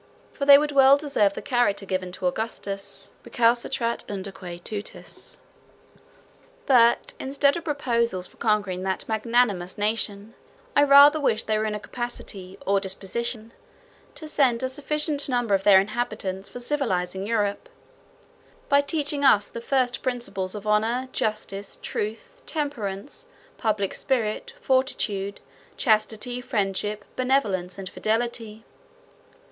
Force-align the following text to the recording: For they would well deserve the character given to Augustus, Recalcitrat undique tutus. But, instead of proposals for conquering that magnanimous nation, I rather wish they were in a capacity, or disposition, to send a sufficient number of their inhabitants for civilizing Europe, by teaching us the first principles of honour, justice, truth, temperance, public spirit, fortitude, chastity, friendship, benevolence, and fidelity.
For 0.33 0.45
they 0.47 0.57
would 0.57 0.71
well 0.71 0.97
deserve 0.97 1.33
the 1.35 1.43
character 1.43 1.85
given 1.85 2.11
to 2.13 2.25
Augustus, 2.25 3.11
Recalcitrat 3.23 4.03
undique 4.09 4.63
tutus. 4.63 5.37
But, 6.65 7.13
instead 7.19 7.55
of 7.55 7.65
proposals 7.65 8.25
for 8.25 8.37
conquering 8.37 8.81
that 8.81 9.07
magnanimous 9.07 9.77
nation, 9.77 10.33
I 10.75 10.85
rather 10.85 11.19
wish 11.19 11.43
they 11.43 11.55
were 11.59 11.65
in 11.65 11.75
a 11.75 11.79
capacity, 11.79 12.57
or 12.65 12.79
disposition, 12.79 13.53
to 14.15 14.27
send 14.27 14.63
a 14.63 14.69
sufficient 14.69 15.29
number 15.29 15.53
of 15.53 15.61
their 15.63 15.79
inhabitants 15.79 16.49
for 16.49 16.59
civilizing 16.59 17.27
Europe, 17.27 17.69
by 18.69 18.81
teaching 18.81 19.23
us 19.23 19.49
the 19.49 19.61
first 19.61 20.01
principles 20.01 20.55
of 20.55 20.65
honour, 20.65 21.09
justice, 21.11 21.77
truth, 21.79 22.41
temperance, 22.47 23.27
public 23.59 23.93
spirit, 23.93 24.53
fortitude, 24.59 25.41
chastity, 25.77 26.41
friendship, 26.41 27.05
benevolence, 27.15 27.77
and 27.77 27.87
fidelity. 27.87 28.65